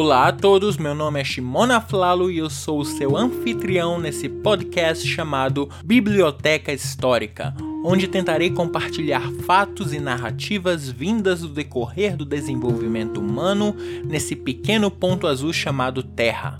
[0.00, 4.28] Olá a todos, meu nome é Shimona Flalo e eu sou o seu anfitrião nesse
[4.28, 7.52] podcast chamado Biblioteca Histórica,
[7.84, 13.74] onde tentarei compartilhar fatos e narrativas vindas do decorrer do desenvolvimento humano
[14.04, 16.56] nesse pequeno ponto azul chamado Terra.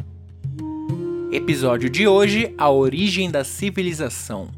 [1.30, 4.48] Episódio de hoje: A origem da civilização.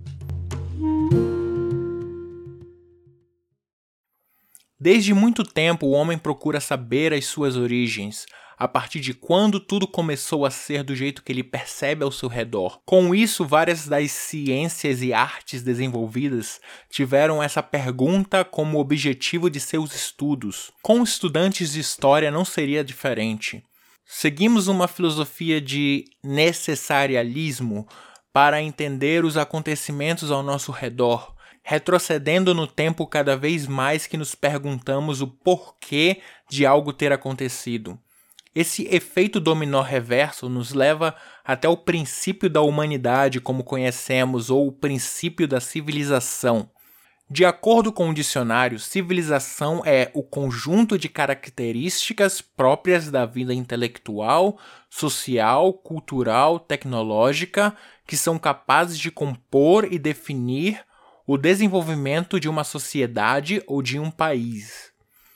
[4.81, 8.25] Desde muito tempo, o homem procura saber as suas origens,
[8.61, 12.29] a partir de quando tudo começou a ser do jeito que ele percebe ao seu
[12.29, 12.79] redor.
[12.85, 16.61] Com isso, várias das ciências e artes desenvolvidas
[16.91, 20.71] tiveram essa pergunta como objetivo de seus estudos.
[20.83, 23.65] Com estudantes de história não seria diferente.
[24.05, 27.89] Seguimos uma filosofia de necessarialismo
[28.31, 34.35] para entender os acontecimentos ao nosso redor retrocedendo no tempo cada vez mais que nos
[34.35, 37.99] perguntamos o porquê de algo ter acontecido.
[38.55, 44.73] Esse efeito dominó reverso nos leva até o princípio da humanidade como conhecemos ou o
[44.73, 46.69] princípio da civilização.
[47.33, 54.59] De acordo com o dicionário, civilização é o conjunto de características próprias da vida intelectual,
[54.89, 60.85] social, cultural, tecnológica que são capazes de compor e definir
[61.25, 64.91] o desenvolvimento de uma sociedade ou de um país.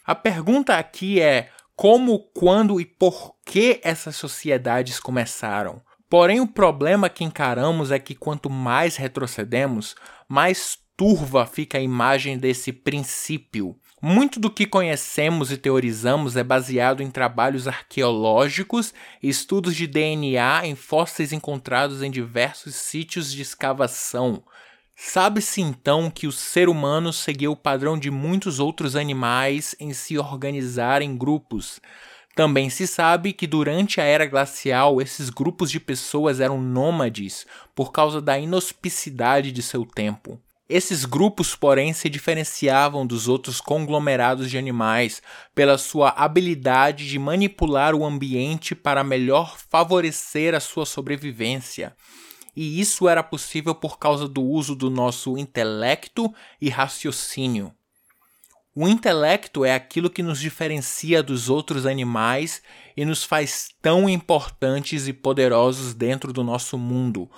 [0.05, 5.83] A pergunta aqui é como, quando e por que essas sociedades começaram.
[6.09, 9.97] Porém, o problema que encaramos é que quanto mais retrocedemos,
[10.29, 13.77] mais turva fica a imagem desse princípio.
[14.01, 20.67] Muito do que conhecemos e teorizamos é baseado em trabalhos arqueológicos e estudos de DNA
[20.67, 24.45] em fósseis encontrados em diversos sítios de escavação,
[24.97, 30.17] Sabe-se então que o ser humano seguiu o padrão de muitos outros animais em se
[30.17, 31.81] organizar em grupos.
[32.35, 37.91] Também se sabe que durante a era glacial esses grupos de pessoas eram nômades por
[37.91, 40.41] causa da inhospicidade de seu tempo.
[40.69, 45.21] Esses grupos, porém, se diferenciavam dos outros conglomerados de animais
[45.55, 51.95] pela sua habilidade de manipular o ambiente para melhor favorecer a sua sobrevivência
[52.57, 57.73] e isso era possível por causa do uso do nosso intelecto e raciocínio.
[58.77, 62.61] O intelecto é aquilo que nos diferencia dos outros animais
[62.97, 67.31] e nos faz tão importantes e poderosos dentro do nosso mundo,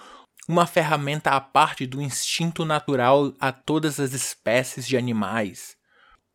[0.48, 5.76] uma ferramenta à parte do instinto natural a todas as espécies de animais.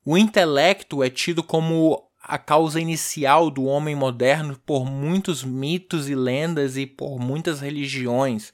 [0.05, 6.15] O intelecto é tido como a causa inicial do homem moderno por muitos mitos e
[6.15, 8.53] lendas e por muitas religiões,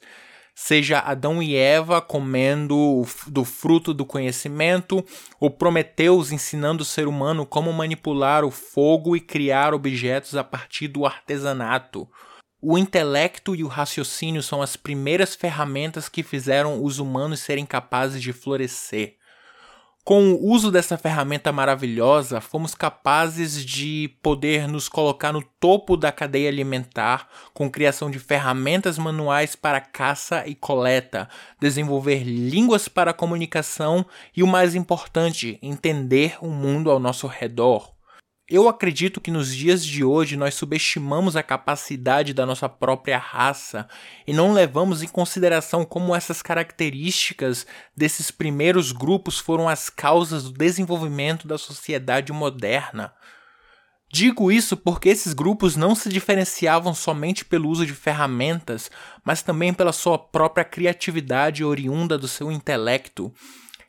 [0.54, 5.04] seja Adão e Eva comendo do fruto do conhecimento,
[5.38, 10.88] ou Prometeus ensinando o ser humano como manipular o fogo e criar objetos a partir
[10.88, 12.08] do artesanato.
[12.60, 18.20] O intelecto e o raciocínio são as primeiras ferramentas que fizeram os humanos serem capazes
[18.20, 19.17] de florescer.
[20.08, 26.10] Com o uso dessa ferramenta maravilhosa, fomos capazes de poder nos colocar no topo da
[26.10, 31.28] cadeia alimentar com criação de ferramentas manuais para caça e coleta,
[31.60, 37.97] desenvolver línguas para comunicação e o mais importante, entender o mundo ao nosso redor.
[38.50, 43.86] Eu acredito que nos dias de hoje nós subestimamos a capacidade da nossa própria raça
[44.26, 50.52] e não levamos em consideração como essas características desses primeiros grupos foram as causas do
[50.52, 53.12] desenvolvimento da sociedade moderna.
[54.10, 58.90] Digo isso porque esses grupos não se diferenciavam somente pelo uso de ferramentas,
[59.22, 63.30] mas também pela sua própria criatividade oriunda do seu intelecto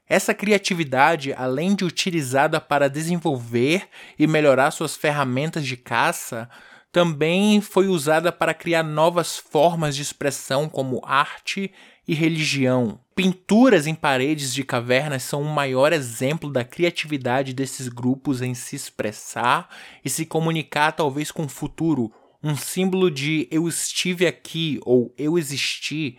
[0.10, 3.88] essa criatividade, além de utilizada para desenvolver
[4.18, 6.50] e melhorar suas ferramentas de caça,
[6.92, 11.72] também foi usada para criar novas formas de expressão como arte
[12.08, 13.00] e religião.
[13.14, 18.76] Pinturas em paredes de cavernas são o maior exemplo da criatividade desses grupos em se
[18.76, 19.70] expressar
[20.04, 22.12] e se comunicar talvez com o futuro,
[22.42, 26.18] um símbolo de eu estive aqui ou eu existi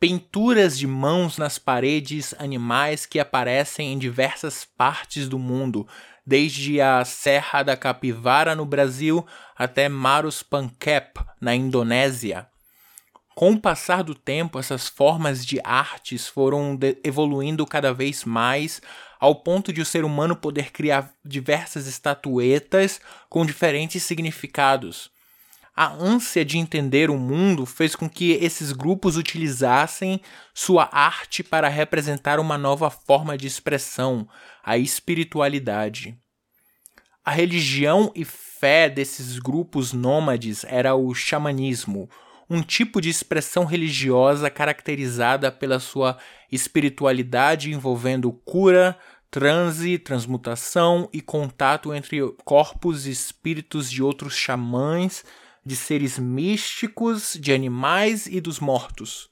[0.00, 5.86] pinturas de mãos nas paredes, animais que aparecem em diversas partes do mundo,
[6.26, 12.48] desde a Serra da Capivara no Brasil até Marus Pankep na Indonésia.
[13.34, 18.80] Com o passar do tempo, essas formas de artes foram evoluindo cada vez mais,
[19.18, 25.10] ao ponto de o ser humano poder criar diversas estatuetas com diferentes significados.
[25.82, 30.20] A ânsia de entender o mundo fez com que esses grupos utilizassem
[30.52, 34.28] sua arte para representar uma nova forma de expressão,
[34.62, 36.14] a espiritualidade.
[37.24, 42.10] A religião e fé desses grupos nômades era o xamanismo,
[42.50, 46.18] um tipo de expressão religiosa caracterizada pela sua
[46.52, 48.98] espiritualidade envolvendo cura,
[49.30, 55.24] transe, transmutação e contato entre corpos e espíritos de outros xamãs,
[55.70, 59.30] de seres místicos, de animais e dos mortos.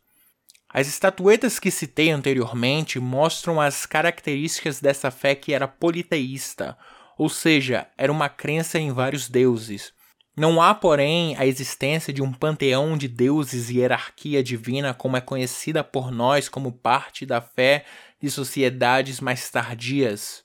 [0.69, 6.79] As estatuetas que citei anteriormente mostram as características dessa fé que era politeísta,
[7.19, 9.93] ou seja, era uma crença em vários deuses.
[10.37, 15.20] Não há, porém, a existência de um panteão de deuses e hierarquia divina como é
[15.20, 17.85] conhecida por nós como parte da fé
[18.23, 20.44] de sociedades mais tardias.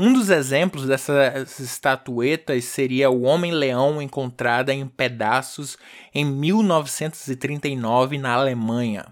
[0.00, 5.76] Um dos exemplos dessas estatuetas seria o Homem-Leão encontrada em pedaços
[6.14, 9.06] em 1939 na Alemanha.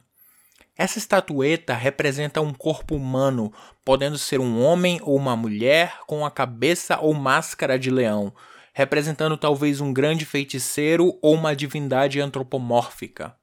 [0.78, 3.52] Essa estatueta representa um corpo humano,
[3.84, 8.32] podendo ser um homem ou uma mulher com a cabeça ou máscara de leão,
[8.72, 13.34] representando talvez um grande feiticeiro ou uma divindade antropomórfica.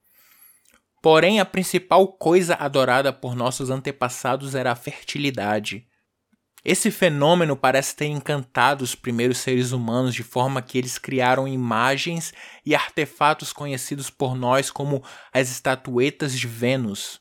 [1.01, 5.86] Porém, a principal coisa adorada por nossos antepassados era a fertilidade.
[6.65, 12.33] Esse fenômeno parece ter encantado os primeiros seres humanos de forma que eles criaram imagens
[12.65, 17.19] e artefatos conhecidos por nós como as estatuetas de Vênus.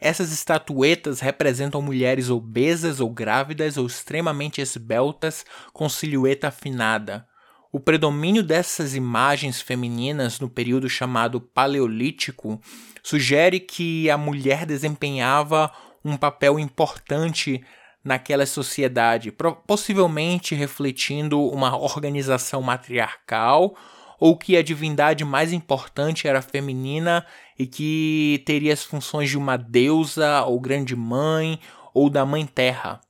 [0.00, 7.26] Essas estatuetas representam mulheres obesas ou grávidas ou extremamente esbeltas com silhueta afinada,
[7.70, 12.60] o predomínio dessas imagens femininas no período chamado Paleolítico
[13.02, 15.70] sugere que a mulher desempenhava
[16.02, 17.62] um papel importante
[18.08, 19.30] naquela sociedade,
[19.66, 23.76] possivelmente refletindo uma organização matriarcal
[24.18, 27.24] ou que a divindade mais importante era feminina
[27.56, 31.60] e que teria as funções de uma deusa ou grande mãe
[31.92, 33.00] ou da mãe terra.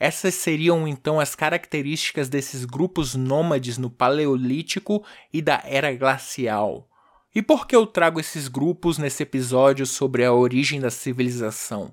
[0.00, 6.88] Essas seriam então as características desses grupos nômades no Paleolítico e da Era Glacial.
[7.34, 11.92] E por que eu trago esses grupos nesse episódio sobre a origem da civilização?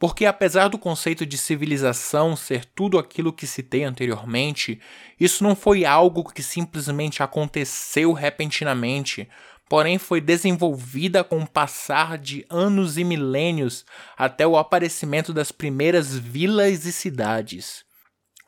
[0.00, 4.80] Porque, apesar do conceito de civilização ser tudo aquilo que citei anteriormente,
[5.20, 9.28] isso não foi algo que simplesmente aconteceu repentinamente,
[9.68, 13.84] porém foi desenvolvida com o passar de anos e milênios
[14.16, 17.84] até o aparecimento das primeiras vilas e cidades.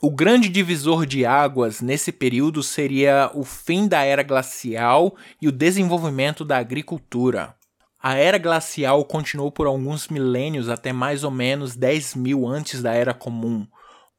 [0.01, 5.53] O grande divisor de águas nesse período seria o fim da era glacial e o
[5.53, 7.55] desenvolvimento da agricultura.
[8.03, 12.93] A era glacial continuou por alguns milênios até mais ou menos 10 mil antes da
[12.93, 13.67] era comum,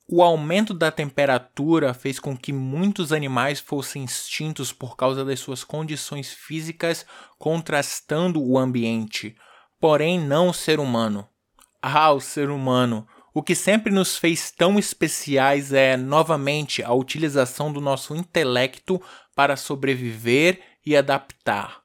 [0.08, 5.64] o aumento da temperatura fez com que muitos animais fossem extintos por causa das suas
[5.64, 7.06] condições físicas
[7.40, 9.36] contrastando o ambiente,
[9.80, 11.28] porém não o ser humano.
[11.82, 13.08] Ah, o ser humano!
[13.34, 19.02] O que sempre nos fez tão especiais é, novamente, a utilização do nosso intelecto
[19.36, 21.83] para sobreviver e adaptar.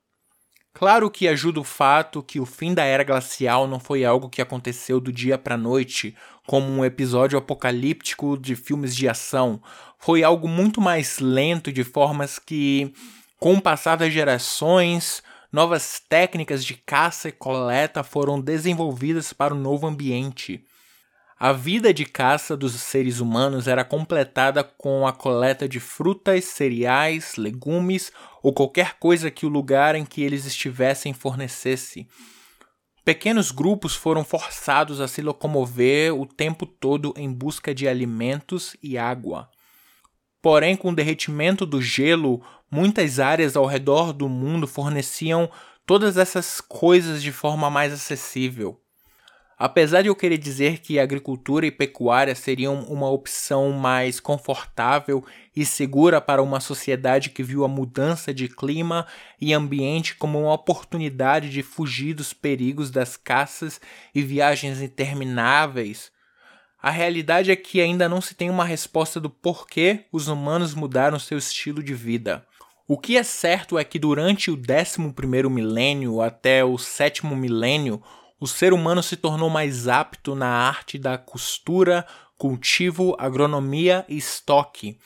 [0.79, 4.41] Claro que ajuda o fato que o fim da era glacial não foi algo que
[4.41, 6.15] aconteceu do dia para a noite,
[6.47, 9.61] como um episódio apocalíptico de filmes de ação.
[9.99, 12.95] Foi algo muito mais lento, de formas que,
[13.41, 15.21] com o passar das gerações,
[15.51, 20.65] novas técnicas de caça e coleta foram desenvolvidas para o novo ambiente.
[21.41, 27.37] A vida de caça dos seres humanos era completada com a coleta de frutas, cereais,
[27.37, 28.11] legumes
[28.43, 32.09] ou qualquer coisa que o lugar em que eles estivessem fornecesse.
[33.05, 38.99] Pequenos grupos foram forçados a se locomover o tempo todo em busca de alimentos e
[38.99, 39.49] água.
[40.43, 45.49] Porém, com o derretimento do gelo, muitas áreas ao redor do mundo forneciam
[45.87, 48.81] todas essas coisas de forma mais acessível.
[49.59, 55.25] Apesar de eu querer dizer que agricultura e pecuária seriam uma opção mais confortável
[55.57, 59.05] e segura para uma sociedade que viu a mudança de clima
[59.41, 63.81] e ambiente como uma oportunidade de fugir dos perigos das caças
[64.15, 66.13] e viagens intermináveis,
[66.81, 71.19] a realidade é que ainda não se tem uma resposta do porquê os humanos mudaram
[71.19, 72.47] seu estilo de vida.
[72.87, 78.01] O que é certo é que durante o 11 primeiro milênio até o sétimo milênio,
[78.41, 84.97] o ser humano se tornou mais apto na arte da costura, cultivo, agronomia e estoque.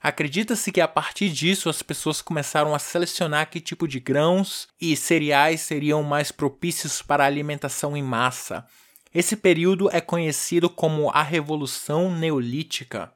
[0.00, 4.96] Acredita-se que a partir disso as pessoas começaram a selecionar que tipo de grãos e
[4.96, 8.64] cereais seriam mais propícios para a alimentação em massa.
[9.12, 13.12] Esse período é conhecido como a Revolução Neolítica.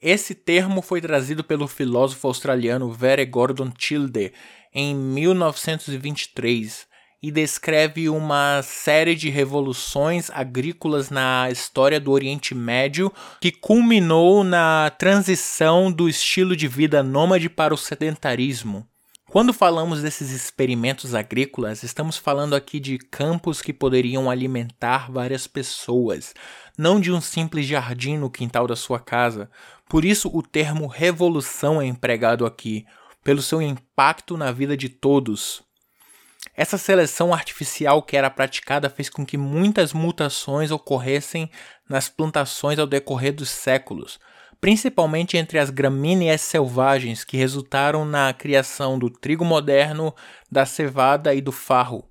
[0.00, 4.32] Esse termo foi trazido pelo filósofo australiano Vere Gordon Tilde
[4.72, 6.93] em 1923
[7.24, 14.92] e descreve uma série de revoluções agrícolas na história do Oriente Médio que culminou na
[14.98, 18.86] transição do estilo de vida nômade para o sedentarismo.
[19.30, 26.34] Quando falamos desses experimentos agrícolas, estamos falando aqui de campos que poderiam alimentar várias pessoas,
[26.76, 29.48] não de um simples jardim no quintal da sua casa.
[29.88, 32.84] Por isso, o termo revolução é empregado aqui,
[33.24, 35.63] pelo seu impacto na vida de todos.
[36.56, 41.50] Essa seleção artificial que era praticada fez com que muitas mutações ocorressem
[41.88, 44.20] nas plantações ao decorrer dos séculos,
[44.60, 50.14] principalmente entre as gramíneas selvagens que resultaram na criação do trigo moderno,
[50.50, 52.08] da cevada e do farro.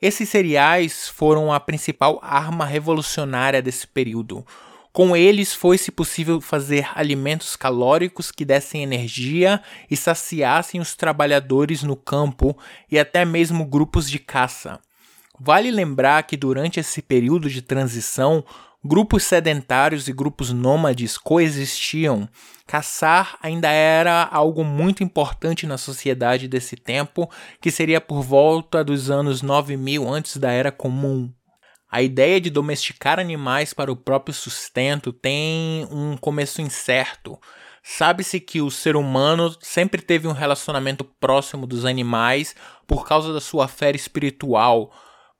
[0.00, 4.46] Esses cereais foram a principal arma revolucionária desse período,
[4.92, 11.94] com eles foi-se possível fazer alimentos calóricos que dessem energia e saciassem os trabalhadores no
[11.94, 12.56] campo
[12.90, 14.80] e até mesmo grupos de caça.
[15.38, 18.44] Vale lembrar que durante esse período de transição,
[18.84, 22.28] grupos sedentários e grupos nômades coexistiam.
[22.66, 27.30] Caçar ainda era algo muito importante na sociedade desse tempo,
[27.60, 31.30] que seria por volta dos anos 9000 antes da Era Comum.
[31.90, 37.36] A ideia de domesticar animais para o próprio sustento tem um começo incerto.
[37.82, 42.54] Sabe-se que o ser humano sempre teve um relacionamento próximo dos animais
[42.86, 44.92] por causa da sua fé espiritual,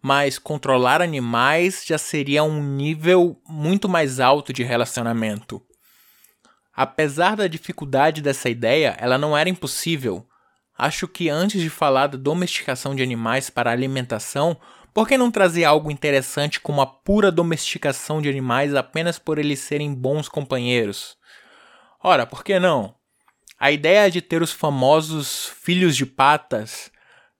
[0.02, 5.62] mas controlar animais já seria um nível muito mais alto de relacionamento.
[6.74, 10.26] Apesar da dificuldade dessa ideia, ela não era impossível.
[10.76, 14.58] Acho que antes de falar da domesticação de animais para alimentação,
[14.92, 19.60] por que não trazer algo interessante como a pura domesticação de animais apenas por eles
[19.60, 21.16] serem bons companheiros?
[22.02, 22.94] Ora, por que não?
[23.58, 26.90] A ideia de ter os famosos filhos de patas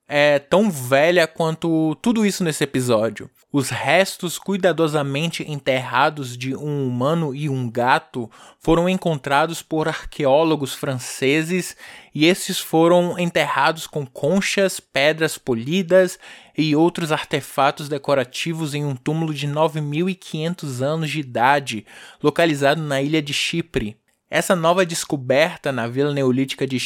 [0.07, 3.30] é tão velha quanto tudo isso nesse episódio.
[3.52, 8.30] Os restos cuidadosamente enterrados de um humano e um gato
[8.61, 11.76] foram encontrados por arqueólogos franceses
[12.14, 16.16] e esses foram enterrados com conchas, pedras polidas
[16.57, 21.85] e outros artefatos decorativos em um túmulo de 9.500 anos de idade,
[22.23, 23.97] localizado na ilha de Chipre.
[24.30, 26.78] Essa nova descoberta na vila neolítica de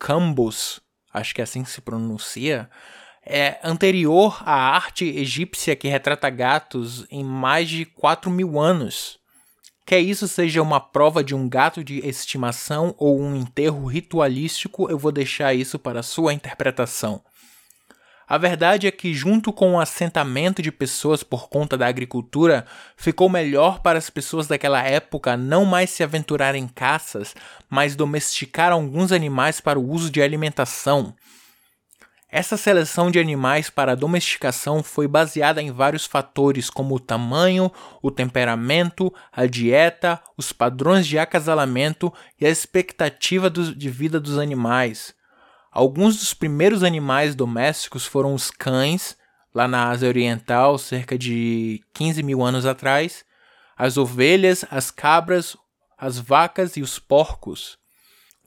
[0.00, 0.80] Cambos,
[1.14, 2.68] acho que é assim se pronuncia,
[3.26, 9.18] é anterior à arte egípcia que retrata gatos em mais de 4 mil anos.
[9.84, 14.98] Quer isso seja uma prova de um gato de estimação ou um enterro ritualístico, eu
[14.98, 17.20] vou deixar isso para sua interpretação.
[18.28, 22.66] A verdade é que, junto com o assentamento de pessoas por conta da agricultura,
[22.96, 27.36] ficou melhor para as pessoas daquela época não mais se aventurar em caças,
[27.70, 31.14] mas domesticar alguns animais para o uso de alimentação.
[32.28, 37.70] Essa seleção de animais para domesticação foi baseada em vários fatores, como o tamanho,
[38.02, 45.14] o temperamento, a dieta, os padrões de acasalamento e a expectativa de vida dos animais.
[45.70, 49.16] Alguns dos primeiros animais domésticos foram os cães,
[49.54, 53.24] lá na Ásia Oriental, cerca de 15 mil anos atrás,
[53.76, 55.56] as ovelhas, as cabras,
[55.96, 57.78] as vacas e os porcos.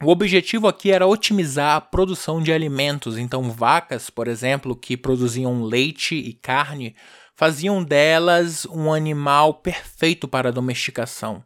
[0.02, 5.62] O objetivo aqui era otimizar a produção de alimentos, então vacas, por exemplo, que produziam
[5.62, 6.96] leite e carne,
[7.36, 11.44] faziam delas um animal perfeito para a domesticação.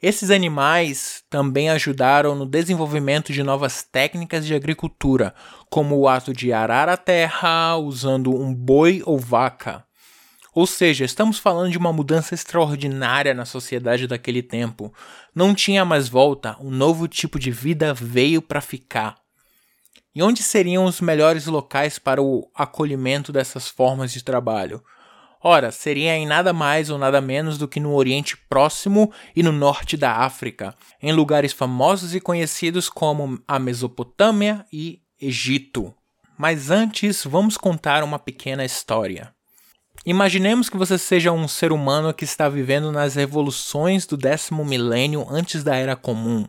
[0.00, 5.34] Esses animais também ajudaram no desenvolvimento de novas técnicas de agricultura,
[5.68, 9.87] como o ato de arar a terra usando um boi ou vaca.
[10.58, 14.92] Ou seja, estamos falando de uma mudança extraordinária na sociedade daquele tempo.
[15.32, 19.14] Não tinha mais volta, um novo tipo de vida veio para ficar.
[20.12, 24.82] E onde seriam os melhores locais para o acolhimento dessas formas de trabalho?
[25.40, 29.52] Ora, seria em nada mais ou nada menos do que no Oriente Próximo e no
[29.52, 35.94] norte da África, em lugares famosos e conhecidos como a Mesopotâmia e Egito.
[36.36, 39.37] Mas antes, vamos contar uma pequena história.
[40.08, 45.26] Imaginemos que você seja um ser humano que está vivendo nas revoluções do décimo milênio
[45.28, 46.48] antes da Era Comum.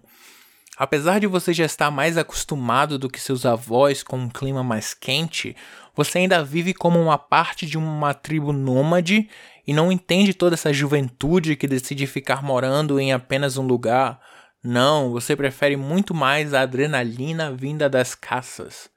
[0.77, 4.93] Apesar de você já estar mais acostumado do que seus avós com um clima mais
[4.93, 5.57] quente,
[5.93, 9.27] você ainda vive como uma parte de uma tribo nômade
[9.67, 14.21] e não entende toda essa juventude que decide ficar morando em apenas um lugar.
[14.63, 18.89] Não, você prefere muito mais a adrenalina vinda das caças.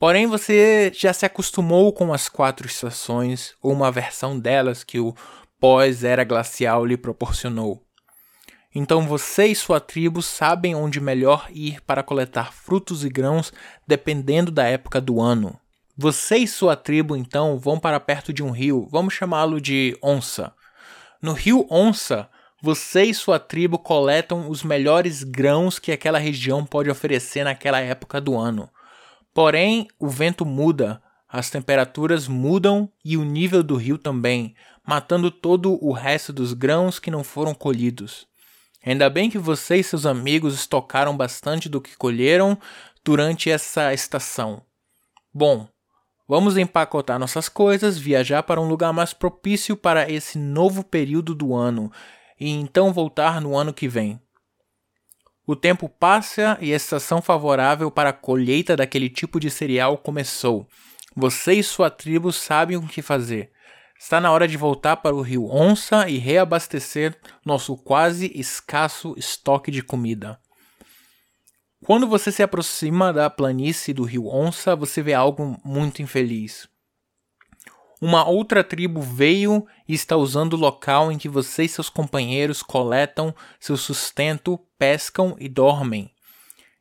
[0.00, 5.14] Porém, você já se acostumou com as quatro estações, ou uma versão delas que o
[5.60, 7.82] pós-era glacial lhe proporcionou.
[8.74, 13.52] Então você e sua tribo sabem onde melhor ir para coletar frutos e grãos
[13.86, 15.60] dependendo da época do ano.
[15.98, 20.54] Você e sua tribo então vão para perto de um rio, vamos chamá-lo de Onça.
[21.20, 22.26] No rio Onça,
[22.62, 28.18] você e sua tribo coletam os melhores grãos que aquela região pode oferecer naquela época
[28.18, 28.70] do ano.
[29.32, 34.54] Porém, o vento muda, as temperaturas mudam e o nível do rio também,
[34.86, 38.26] matando todo o resto dos grãos que não foram colhidos.
[38.84, 42.58] Ainda bem que você e seus amigos estocaram bastante do que colheram
[43.04, 44.62] durante essa estação.
[45.32, 45.68] Bom,
[46.30, 51.56] Vamos empacotar nossas coisas, viajar para um lugar mais propício para esse novo período do
[51.56, 51.90] ano
[52.38, 54.22] e então voltar no ano que vem.
[55.50, 60.64] O tempo passa e a estação favorável para a colheita daquele tipo de cereal começou.
[61.16, 63.50] Você e sua tribo sabem o que fazer.
[63.98, 69.72] Está na hora de voltar para o rio Onça e reabastecer nosso quase escasso estoque
[69.72, 70.38] de comida.
[71.84, 76.68] Quando você se aproxima da planície do rio Onça, você vê algo muito infeliz.
[78.00, 82.62] Uma outra tribo veio e está usando o local em que você e seus companheiros
[82.62, 86.10] coletam seu sustento, pescam e dormem.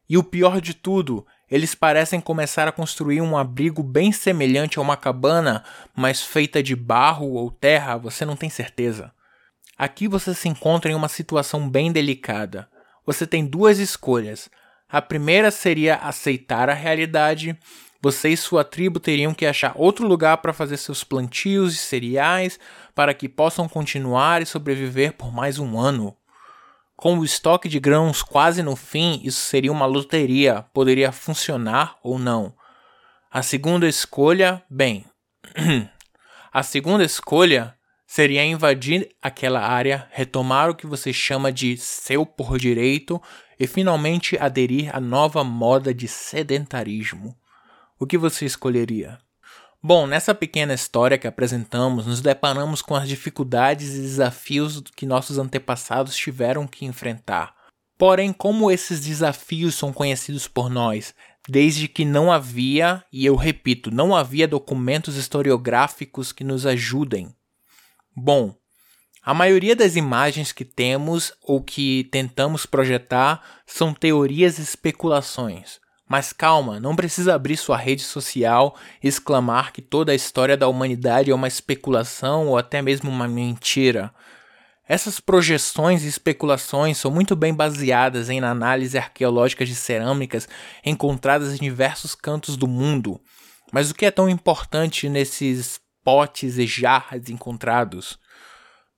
[0.10, 4.82] E o pior de tudo, eles parecem começar a construir um abrigo bem semelhante a
[4.82, 5.64] uma cabana,
[5.96, 9.12] mas feita de barro ou terra, você não tem certeza.
[9.78, 12.70] Aqui você se encontra em uma situação bem delicada.
[13.06, 14.50] Você tem duas escolhas:
[14.88, 17.58] a primeira seria aceitar a realidade.
[18.02, 22.58] Você e sua tribo teriam que achar outro lugar para fazer seus plantios de cereais
[22.96, 26.16] para que possam continuar e sobreviver por mais um ano.
[26.96, 32.18] Com o estoque de grãos quase no fim, isso seria uma loteria, poderia funcionar ou
[32.18, 32.54] não.
[33.30, 35.06] A segunda escolha, bem,
[36.52, 37.76] a segunda escolha
[38.08, 43.22] seria invadir aquela área, retomar o que você chama de seu por direito
[43.60, 47.36] e finalmente aderir à nova moda de sedentarismo.
[48.02, 49.20] O que você escolheria?
[49.84, 55.38] Bom, nessa pequena história que apresentamos, nos deparamos com as dificuldades e desafios que nossos
[55.38, 57.54] antepassados tiveram que enfrentar.
[57.98, 61.14] Porém, como esses desafios são conhecidos por nós,
[61.50, 67.36] desde que não havia, e eu repito, não havia documentos historiográficos que nos ajudem.
[68.16, 68.56] Bom,
[69.22, 75.82] a maioria das imagens que temos ou que tentamos projetar são teorias e especulações.
[76.10, 80.68] Mas calma, não precisa abrir sua rede social e exclamar que toda a história da
[80.68, 84.12] humanidade é uma especulação ou até mesmo uma mentira.
[84.88, 90.50] Essas projeções e especulações são muito bem baseadas em análises arqueológicas de cerâmicas
[90.84, 93.22] encontradas em diversos cantos do mundo.
[93.72, 98.18] Mas o que é tão importante nesses potes e jarras encontrados?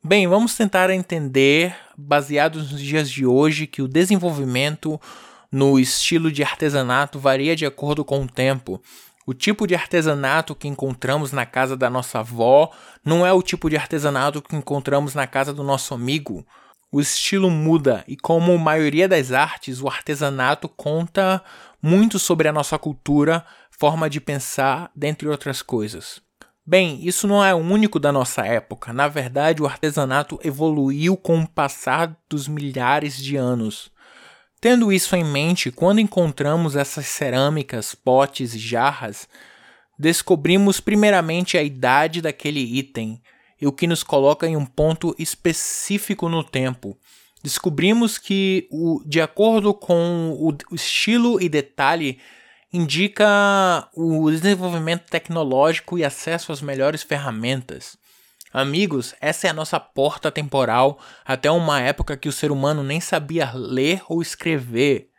[0.01, 4.99] Bem, vamos tentar entender, baseados nos dias de hoje, que o desenvolvimento
[5.51, 8.81] no estilo de artesanato varia de acordo com o tempo.
[9.25, 12.71] O tipo de artesanato que encontramos na casa da nossa avó
[13.03, 16.45] não é o tipo de artesanato que encontramos na casa do nosso amigo.
[16.91, 21.41] O estilo muda e, como a maioria das artes, o artesanato conta
[21.81, 26.21] muito sobre a nossa cultura, forma de pensar, dentre outras coisas.
[26.65, 28.93] Bem, isso não é único da nossa época.
[28.93, 33.91] Na verdade, o artesanato evoluiu com o passar dos milhares de anos.
[34.61, 39.27] Tendo isso em mente, quando encontramos essas cerâmicas, potes e jarras,
[39.97, 43.19] descobrimos primeiramente a idade daquele item,
[43.59, 46.97] e o que nos coloca em um ponto específico no tempo.
[47.43, 52.19] Descobrimos que, o, de acordo com o, estilo e detalhe
[52.73, 57.97] indica o desenvolvimento tecnológico e acesso às melhores ferramentas.
[58.53, 62.99] Amigos, essa é a nossa porta temporal até uma época que o ser humano nem
[62.99, 65.09] sabia ler ou escrever.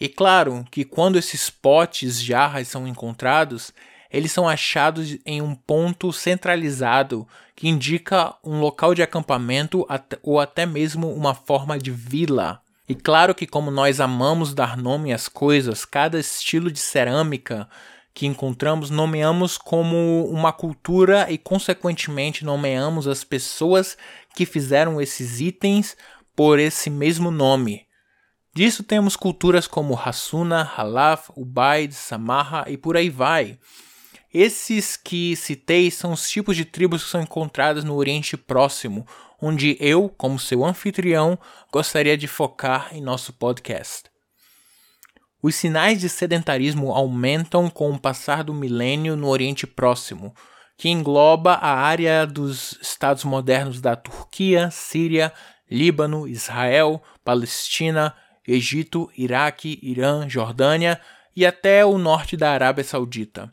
[0.00, 3.72] E claro que quando esses potes, jarras são encontrados,
[4.10, 9.86] eles são achados em um ponto centralizado que indica um local de acampamento
[10.22, 12.62] ou até mesmo uma forma de vila.
[12.88, 17.68] E claro que, como nós amamos dar nome às coisas, cada estilo de cerâmica
[18.20, 23.96] que encontramos nomeamos como uma cultura e, consequentemente, nomeamos as pessoas
[24.36, 25.96] que fizeram esses itens
[26.36, 27.86] por esse mesmo nome.
[28.54, 33.58] Disso temos culturas como Hassuna, Halaf, Ubaid, Samarra e por aí vai.
[34.34, 39.06] Esses que citei são os tipos de tribos que são encontradas no Oriente Próximo,
[39.40, 41.38] onde eu, como seu anfitrião,
[41.72, 44.09] gostaria de focar em nosso podcast.
[45.42, 50.34] Os sinais de sedentarismo aumentam com o passar do milênio no Oriente Próximo,
[50.76, 55.32] que engloba a área dos estados modernos da Turquia, Síria,
[55.70, 58.14] Líbano, Israel, Palestina,
[58.46, 61.00] Egito, Iraque, Irã, Jordânia
[61.34, 63.52] e até o norte da Arábia Saudita.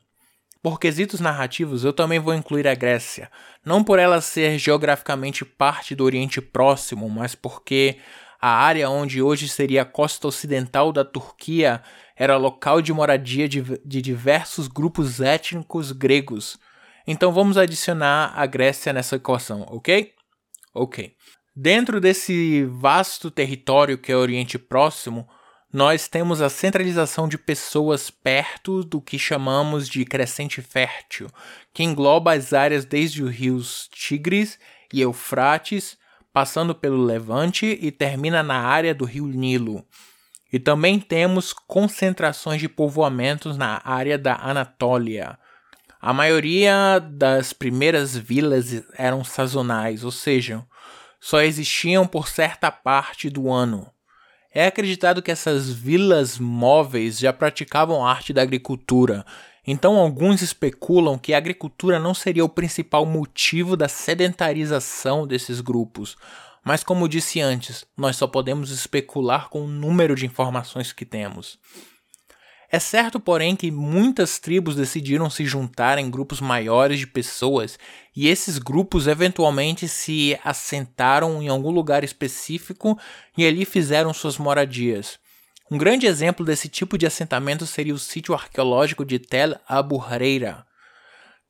[0.61, 3.31] Por quesitos narrativos, eu também vou incluir a Grécia,
[3.63, 7.97] não por ela ser geograficamente parte do Oriente Próximo, mas porque
[8.41, 11.81] a área onde hoje seria a costa ocidental da Turquia
[12.15, 16.57] era local de moradia de, de diversos grupos étnicos gregos.
[17.05, 20.13] Então vamos adicionar a Grécia nessa equação, ok?
[20.73, 21.15] Ok.
[21.55, 25.27] Dentro desse vasto território que é o Oriente Próximo,
[25.71, 31.27] nós temos a centralização de pessoas perto do que chamamos de crescente fértil,
[31.73, 34.57] que engloba as áreas desde os rios Tigres
[34.93, 35.97] e Eufrates,
[36.37, 39.83] passando pelo Levante e termina na área do rio Nilo.
[40.53, 45.35] E também temos concentrações de povoamentos na área da Anatólia.
[45.99, 50.63] A maioria das primeiras vilas eram sazonais, ou seja,
[51.19, 53.91] só existiam por certa parte do ano.
[54.53, 59.25] É acreditado que essas vilas móveis já praticavam a arte da agricultura,
[59.67, 66.15] então alguns especulam que a agricultura não seria o principal motivo da sedentarização desses grupos,
[66.63, 71.59] mas como disse antes, nós só podemos especular com o número de informações que temos.
[72.69, 77.79] É certo, porém, que muitas tribos decidiram se juntar em grupos maiores de pessoas
[78.13, 82.99] e esses grupos eventualmente se assentaram em algum lugar específico
[83.37, 85.17] e ali fizeram suas moradias.
[85.69, 90.65] Um grande exemplo desse tipo de assentamento seria o sítio arqueológico de Tel Abu Hareira.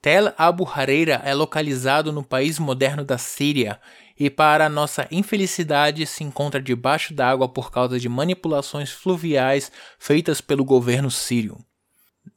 [0.01, 3.79] Tel Abu Hareira é localizado no país moderno da Síria
[4.19, 10.65] e, para nossa infelicidade, se encontra debaixo d'água por causa de manipulações fluviais feitas pelo
[10.65, 11.63] governo sírio.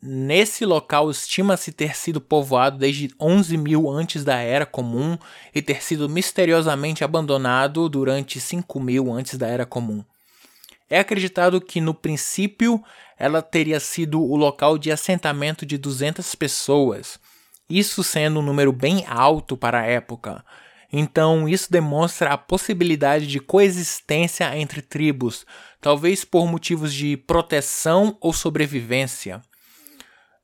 [0.02, 5.16] Nesse local estima-se ter sido povoado desde 11 mil antes da Era Comum
[5.54, 10.04] e ter sido misteriosamente abandonado durante 5 mil antes da Era Comum.
[10.90, 12.83] É acreditado que no princípio
[13.16, 17.18] ela teria sido o local de assentamento de 200 pessoas,
[17.68, 20.44] isso sendo um número bem alto para a época,
[20.92, 25.46] então, isso demonstra a possibilidade de coexistência entre tribos,
[25.81, 29.40] talvez por motivos de proteção ou sobrevivência.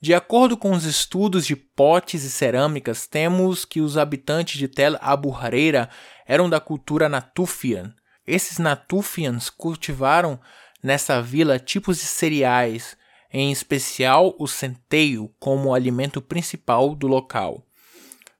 [0.00, 4.96] De acordo com os estudos de potes e cerâmicas, temos que os habitantes de Tel
[5.00, 5.88] Abu Hareira
[6.26, 7.92] eram da cultura Natufian.
[8.26, 10.40] Esses Natufians cultivaram
[10.82, 12.96] nessa vila tipos de cereais,
[13.32, 17.64] em especial o centeio, como alimento principal do local.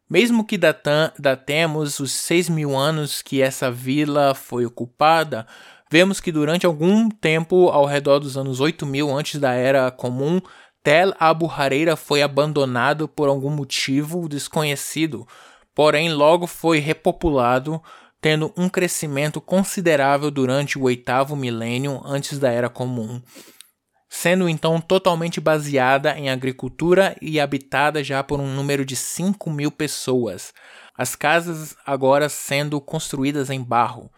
[0.09, 5.46] Mesmo que datemos os 6 mil anos que essa vila foi ocupada,
[5.90, 10.40] vemos que durante algum tempo, ao redor dos anos 8 mil antes da Era Comum,
[10.83, 15.27] Tel Abu Hareira foi abandonado por algum motivo desconhecido,
[15.75, 17.83] porém logo foi repopulado,
[18.20, 23.22] tendo um crescimento considerável durante o oitavo milênio antes da Era Comum
[24.09, 29.70] sendo então totalmente baseada em agricultura e habitada já por um número de 5 mil
[29.70, 30.55] pessoas.
[30.96, 34.11] As casas agora sendo construídas em barro.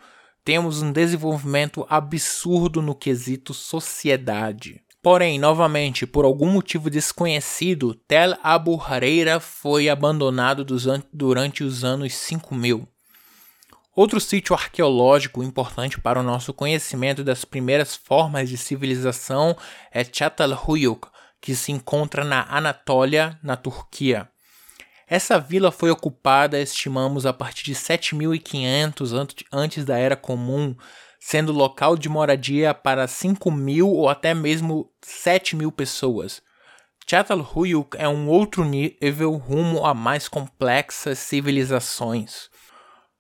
[0.45, 4.81] Temos um desenvolvimento absurdo no quesito sociedade.
[5.03, 10.65] Porém, novamente, por algum motivo desconhecido, Tel Abu Hareira foi abandonado
[11.13, 12.87] durante os anos 5000.
[13.99, 19.57] Outro sítio arqueológico importante para o nosso conhecimento das primeiras formas de civilização
[19.91, 21.09] é Çatalhöyük,
[21.41, 24.29] que se encontra na Anatólia, na Turquia.
[25.09, 29.11] Essa vila foi ocupada, estimamos, a partir de 7500
[29.53, 30.77] antes da Era Comum,
[31.19, 36.41] sendo local de moradia para 5 mil ou até mesmo 7 mil pessoas.
[37.05, 42.49] Çatalhöyük é um outro nível rumo a mais complexas civilizações.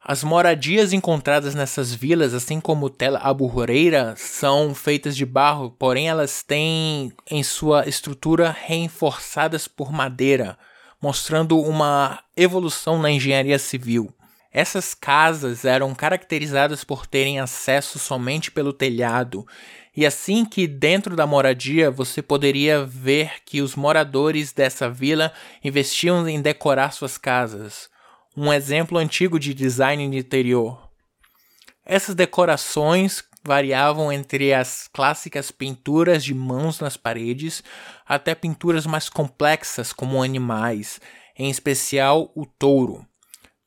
[0.01, 6.09] As moradias encontradas nessas vilas, assim como Tel Abu Huraira, são feitas de barro, porém
[6.09, 10.57] elas têm em sua estrutura reforçadas por madeira,
[11.03, 14.09] mostrando uma evolução na engenharia civil.
[14.53, 19.45] Essas casas eram caracterizadas por terem acesso somente pelo telhado,
[19.97, 25.33] e assim que dentro da moradia você poderia ver que os moradores dessa vila
[25.63, 27.91] investiam em decorar suas casas
[28.41, 30.89] um exemplo antigo de design de interior.
[31.85, 37.65] Essas decorações variavam entre as clássicas pinturas de mãos nas paredes
[38.07, 41.01] até pinturas mais complexas como animais,
[41.37, 43.05] em especial o touro.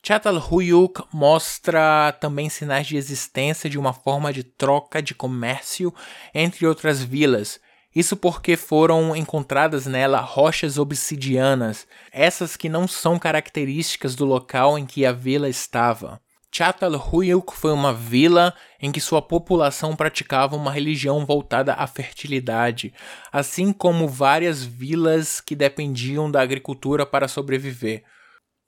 [0.02, 5.94] Çatalhöyük mostra também sinais de existência de uma forma de troca de comércio
[6.34, 7.60] entre outras vilas,
[7.94, 14.86] isso porque foram encontradas nela rochas obsidianas, essas que não são características do local em
[14.86, 16.20] que a vila estava.
[16.50, 22.92] Çatalhöyük foi uma vila em que sua população praticava uma religião voltada à fertilidade,
[23.32, 28.04] assim como várias vilas que dependiam da agricultura para sobreviver.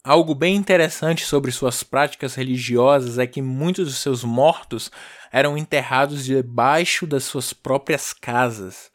[0.02, 4.90] Algo bem interessante sobre suas práticas religiosas é que muitos de seus mortos
[5.30, 8.93] eram enterrados debaixo das suas próprias casas.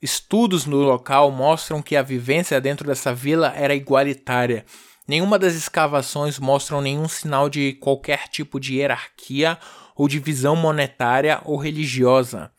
[0.00, 4.64] Estudos no local mostram que a vivência dentro dessa vila era igualitária
[5.08, 9.56] Nenhuma das escavações mostram nenhum sinal de qualquer tipo de hierarquia
[9.94, 12.50] ou divisão monetária ou religiosa.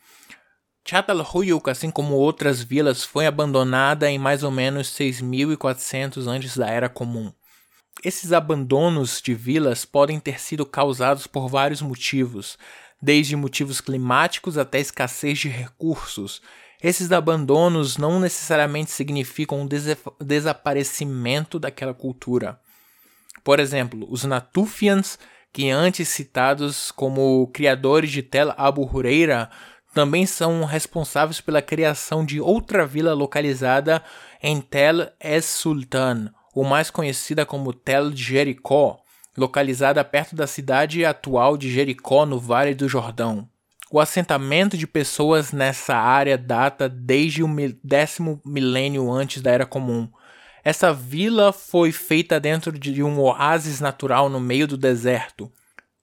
[0.82, 6.88] Çatalhöyük, assim como outras vilas, foi abandonada em mais ou menos 6400 antes da Era
[6.88, 7.30] Comum.
[8.02, 12.56] Esses abandonos de vilas podem ter sido causados por vários motivos,
[13.02, 16.40] desde motivos climáticos até escassez de recursos,
[16.82, 19.68] esses abandonos não necessariamente significam um
[20.24, 22.60] desaparecimento daquela cultura.
[23.42, 25.18] Por exemplo, os Natufians,
[25.52, 29.50] que antes citados como criadores de Tel Abu Huraira,
[29.92, 34.02] também são responsáveis pela criação de outra vila localizada
[34.42, 39.00] em Tel Es Sultan, ou mais conhecida como Tel Jericó,
[39.36, 43.48] localizada perto da cidade atual de Jericó, no Vale do Jordão.
[43.90, 47.48] O assentamento de pessoas nessa área data desde o
[47.82, 50.06] décimo milênio antes da Era Comum.
[50.62, 55.50] Essa vila foi feita dentro de um oásis natural no meio do deserto.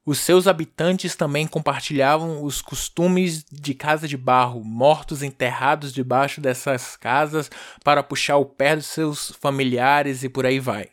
[0.03, 6.95] Os seus habitantes também compartilhavam os costumes de casa de barro, mortos enterrados debaixo dessas
[6.95, 7.51] casas
[7.83, 10.89] para puxar o pé dos seus familiares e por aí vai.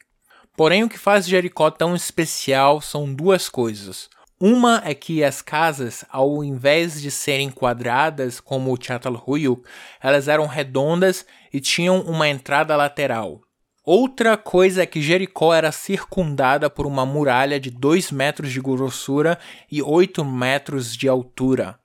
[0.54, 4.10] Porém, o que faz Jericó tão especial são duas coisas.
[4.44, 9.62] Uma é que as casas, ao invés de serem quadradas como o Çatalhöyük,
[10.02, 13.40] elas eram redondas e tinham uma entrada lateral.
[13.84, 19.38] Outra coisa é que Jericó era circundada por uma muralha de 2 metros de grossura
[19.70, 21.78] e 8 metros de altura.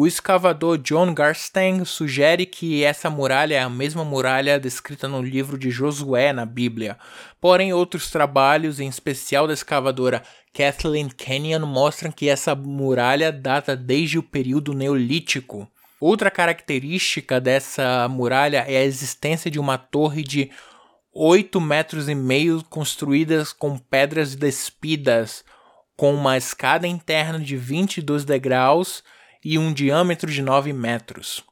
[0.00, 5.58] O escavador John Garstang sugere que essa muralha é a mesma muralha descrita no livro
[5.58, 6.96] de Josué na Bíblia.
[7.38, 10.22] Porém, outros trabalhos, em especial da escavadora
[10.54, 15.70] Kathleen Kenyon, mostram que essa muralha data desde o período neolítico.
[16.00, 20.50] Outra característica dessa muralha é a existência de uma torre de
[21.12, 25.44] 8 metros e meio construídas com pedras despidas,
[25.94, 29.04] com uma escada interna de 22 degraus
[29.44, 31.42] e um diâmetro de 9 metros.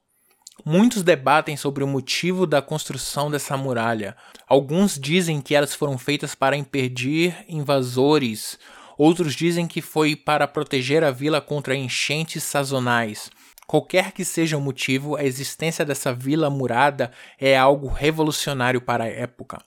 [0.65, 4.17] Muitos debatem sobre o motivo da construção dessa muralha.
[4.47, 8.59] Alguns dizem que elas foram feitas para impedir invasores,
[8.97, 13.31] outros dizem que foi para proteger a vila contra enchentes sazonais.
[13.67, 19.09] Qualquer que seja o motivo, a existência dessa vila murada é algo revolucionário para a
[19.09, 19.63] época.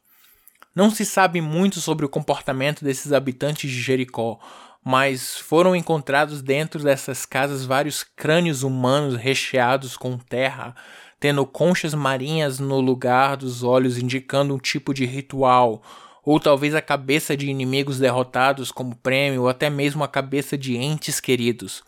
[0.75, 4.39] Não se sabe muito sobre o comportamento desses habitantes de Jericó,
[4.83, 10.75] mas foram encontrados dentro dessas casas vários crânios humanos recheados com terra,
[11.19, 15.83] tendo conchas marinhas no lugar dos olhos, indicando um tipo de ritual,
[16.23, 20.75] ou talvez a cabeça de inimigos derrotados como prêmio, ou até mesmo a cabeça de
[20.77, 21.83] entes queridos.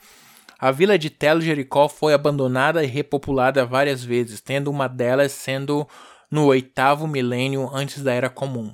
[0.60, 5.88] A vila de Tel Jericó foi abandonada e repopulada várias vezes, tendo uma delas sendo
[6.30, 8.74] no oitavo milênio antes da Era Comum.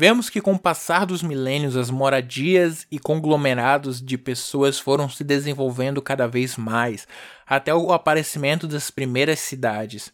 [0.00, 5.22] Vemos que com o passar dos milênios as moradias e conglomerados de pessoas foram se
[5.22, 7.06] desenvolvendo cada vez mais,
[7.46, 10.10] até o aparecimento das primeiras cidades.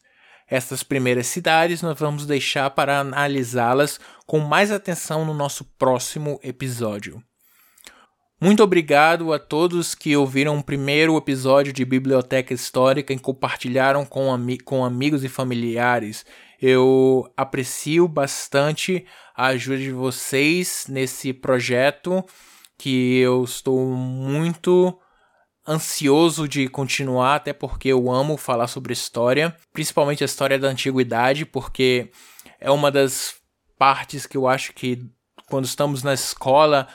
[0.50, 7.22] Essas primeiras cidades nós vamos deixar para analisá-las com mais atenção no nosso próximo episódio.
[8.40, 14.32] Muito obrigado a todos que ouviram o primeiro episódio de Biblioteca Histórica e compartilharam com,
[14.32, 16.26] ami com amigos e familiares.
[16.60, 22.24] Eu aprecio bastante a ajuda de vocês nesse projeto
[22.78, 24.98] que eu estou muito
[25.68, 31.44] ansioso de continuar, até porque eu amo falar sobre história, principalmente a história da antiguidade,
[31.44, 32.10] porque
[32.60, 33.34] é uma das
[33.78, 35.04] partes que eu acho que
[35.48, 36.88] quando estamos na escola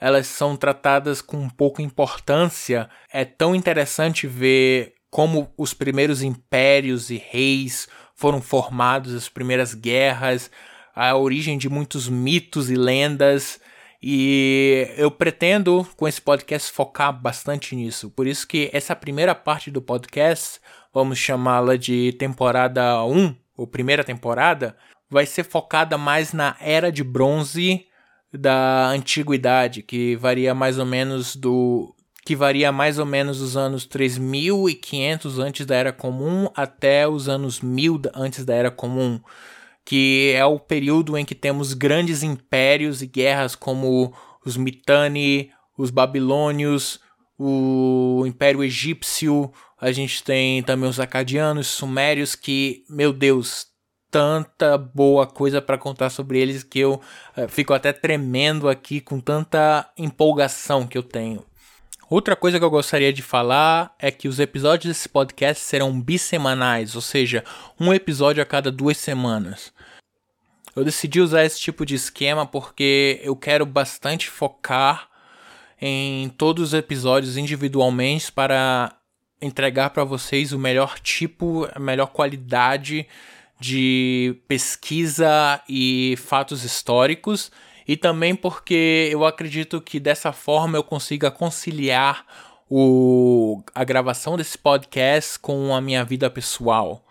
[0.00, 2.88] elas são tratadas com pouca importância.
[3.12, 10.50] É tão interessante ver como os primeiros impérios e reis foram formados, as primeiras guerras,
[10.94, 13.60] a origem de muitos mitos e lendas.
[14.02, 18.10] E eu pretendo, com esse podcast, focar bastante nisso.
[18.10, 20.60] Por isso que essa primeira parte do podcast,
[20.92, 24.76] vamos chamá-la de temporada 1, ou primeira temporada,
[25.08, 27.86] vai ser focada mais na era de bronze
[28.32, 31.94] da antiguidade, que varia mais ou menos do
[32.28, 37.62] que varia mais ou menos dos anos 3500 antes da era comum até os anos
[37.62, 39.18] 1000 antes da era comum
[39.82, 44.12] que é o período em que temos grandes impérios e guerras como
[44.44, 47.00] os Mitanni, os babilônios,
[47.38, 53.68] o Império Egípcio, a gente tem também os acadianos, sumérios, que, meu Deus,
[54.10, 57.00] tanta boa coisa para contar sobre eles que eu
[57.34, 61.47] uh, fico até tremendo aqui com tanta empolgação que eu tenho.
[62.10, 66.94] Outra coisa que eu gostaria de falar é que os episódios desse podcast serão bissemanais,
[66.94, 67.44] ou seja,
[67.78, 69.74] um episódio a cada duas semanas.
[70.74, 75.06] Eu decidi usar esse tipo de esquema porque eu quero bastante focar
[75.78, 78.96] em todos os episódios individualmente para
[79.40, 83.06] entregar para vocês o melhor tipo, a melhor qualidade
[83.60, 87.52] de pesquisa e fatos históricos,
[87.88, 92.22] e também porque eu acredito que dessa forma eu consiga conciliar
[92.68, 97.02] o, a gravação desse podcast com a minha vida pessoal.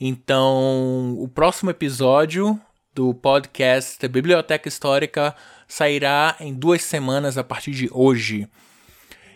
[0.00, 2.58] Então, o próximo episódio
[2.94, 5.36] do podcast Biblioteca Histórica
[5.68, 8.48] sairá em duas semanas a partir de hoje.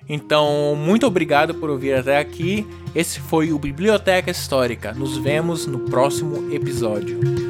[0.09, 2.67] Então, muito obrigado por ouvir até aqui.
[2.95, 4.95] Esse foi o Biblioteca Histórica.
[4.95, 7.50] Nos vemos no próximo episódio.